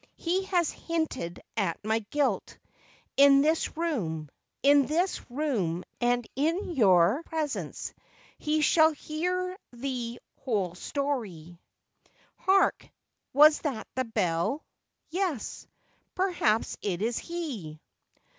[0.17, 2.57] He has hinted at my guilt,
[3.17, 4.29] in this room.
[4.63, 7.93] In this room, and in your presence,
[8.39, 11.55] he shall hear the whole storv.
[12.35, 12.89] Hark!
[13.31, 14.65] was that the bell'?
[15.11, 15.67] Yes.
[16.15, 17.79] Perhaps it is he.'